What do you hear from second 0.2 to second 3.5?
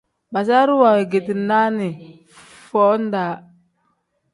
Basaru wengeti naani foo-daa.